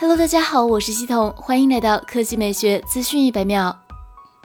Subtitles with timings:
[0.00, 3.78] Hello，大家好，我是系统，欢迎来到科技美学资讯一百秒。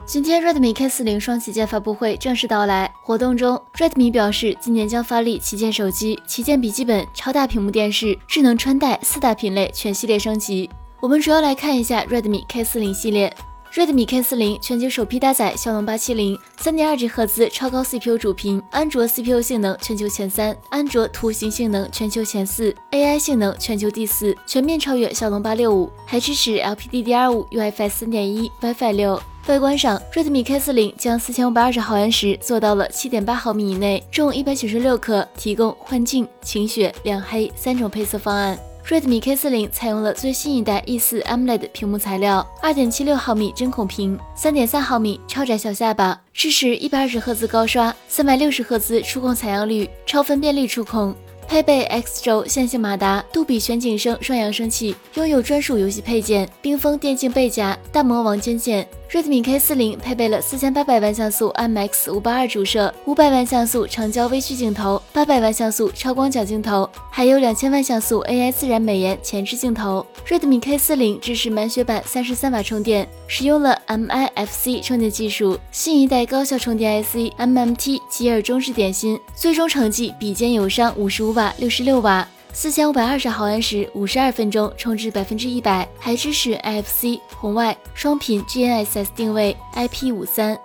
[0.04, 10.68] 今天 Redmi K40 双旗舰发布会正式到来，活动中，Redmi 表示今年将发力旗舰手机、旗舰笔记本、超大屏幕电视、智能穿戴四大品类全系列升级。
[11.00, 13.34] 我们主要来看一下 Redmi K40 系列。
[13.76, 29.22] Redmi K40 全球首批搭载骁龙八七零，三点二 G 赫兹超高 CPU 主频，安卓 CPU 性能全球前三，安卓图形性能全球前四，AI 性能全球第四，全面超越骁龙八六五，还支持 LPDDR5、UFS 三点一、WiFi 六。
[29.46, 38.58] 外观上，Redmi K40 将四千五百二十毫安时做到了七点八毫米以内，重一百九十六克，提供幻境、晴雪、亮黑三种配色方案。
[38.88, 51.12] Redmi K40 采用了最新一代 E4 AMOLED 屏幕材料，二点七六毫米针孔屏，三点三毫米超窄小下巴，支持一百二十赫兹高刷，三百六十赫兹触控采样率，超分辨率触控。
[51.48, 58.86] 配备 X 轴线性马达、杜比全景声双扬声器，拥有专属游戏配件冰封电竞背夹、大魔王肩键。
[59.08, 70.04] Redmi K40 配备了四千八百万像素 IMX 五八二主摄、五百万像素长焦微距镜头、八百万像素超广角镜头，还有两千万像素 AI 自然美颜前置镜头。
[70.26, 82.26] Redmi K40 支持满血版三十三瓦充电，使用了 MIFC 充电技术，新一代高效充电 IC MMT 吉尔中置点心，最终成绩比肩友商五十五瓦、六十六瓦。
[82.52, 90.58] 四千五百二十毫安时，五十二分钟充至百分之一百，还支持 IFC 红外双频 GNSS 定位 IP 五三。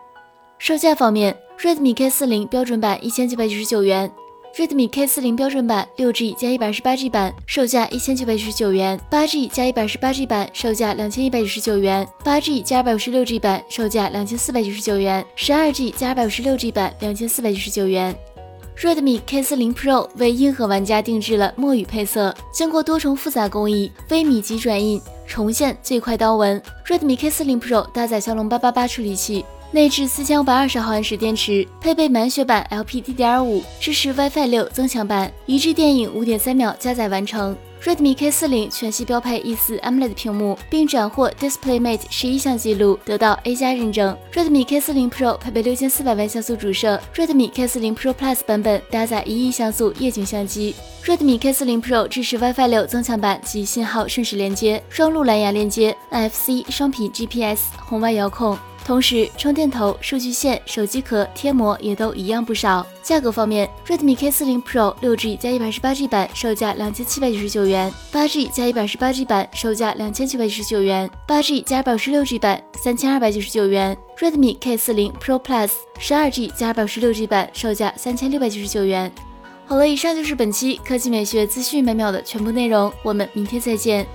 [0.58, 4.10] 售价方面，Redmi K40 标准版一千九百九十九元
[4.56, 15.92] ，Redmi K40 标准版六 G 加一百二十八 G 版售价一千九百九十九元，八 G 加一百二十八 G 版售价两千一百九十九元，八 G 加二百五十六 G 版售价两千四百九十九元，十二 G
[15.92, 18.16] 加二百五十六 G 版两千四百九十九元。
[18.80, 26.60] Redmi K40 Pro 为硬核玩家定制了墨雨配色，经过多重复杂工艺，微米级转印重现最快刀纹。
[26.88, 37.56] Redmi K40 Pro 搭载骁龙八八八处理器，内置四千五百二十毫安时电池，配备满血版 LPDDR5，支持 WiFi 六增强版，一致电影五点三秒加载完成。
[37.82, 44.16] Redmi K40 全系标配 E4 AMOLED 屏幕，并斩获 DisplayMate 十一项记录，得到 A 加认证。
[44.34, 50.76] Redmi K40 Pro 配备六千四百万像素主摄，Redmi K40 Pro Plus 版本搭载一亿像素夜景相机。
[51.06, 58.58] Redmi K40 Pro 支持 WiFi 六增强版及信号瞬时连接、双路蓝牙连接、NFC 双频 GPS、红外遥控。
[58.84, 62.86] 同时，充电头、数据线、手机壳贴膜也都一样不少。
[63.04, 73.96] 价格方面，Redmi K40 Pro 六 G 加一百二十八 G 版售价两千七百九十九元，八 G 加一百二十八 G 版售价两千九百九十九元，八 G 加二百五十六 G 版三千二百九十九元。
[74.20, 79.12] Redmi K40 Pro Plus 十二 G 加二百五十六 G 版售价三千六百九十九元。
[79.68, 84.06] 好了，以上就是本期科技美学资讯每秒的全部内容，我们明天再见。